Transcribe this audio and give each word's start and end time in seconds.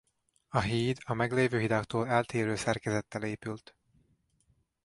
A 0.49 0.59
híd 0.59 0.97
a 1.05 1.13
meglévő 1.13 1.59
hidaktól 1.59 2.07
eltérő 2.07 2.55
szerkezettel 2.55 3.23
épült. 3.23 3.75